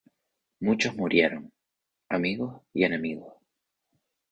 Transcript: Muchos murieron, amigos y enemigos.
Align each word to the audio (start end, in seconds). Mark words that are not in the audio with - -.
Muchos 0.59 0.95
murieron, 0.95 1.53
amigos 2.09 2.63
y 2.73 2.85
enemigos. 2.85 3.35